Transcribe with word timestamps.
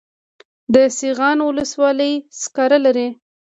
د 0.73 0.75
سیغان 0.99 1.37
ولسوالۍ 1.43 2.13
سکاره 2.41 2.77
لري 2.85 3.07